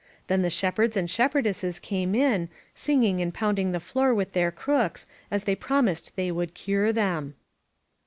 [0.25, 4.51] Then the shepherds and shepherdesses came in, sing ing and pounding the floor with their
[4.51, 7.35] crooks, as they promised they would cure them.